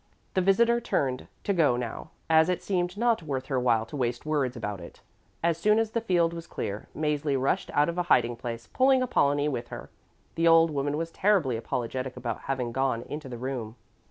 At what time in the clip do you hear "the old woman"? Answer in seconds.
10.33-10.97